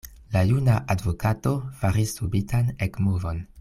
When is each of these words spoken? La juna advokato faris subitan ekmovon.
La 0.35 0.41
juna 0.51 0.77
advokato 0.93 1.53
faris 1.83 2.17
subitan 2.21 2.77
ekmovon. 2.89 3.49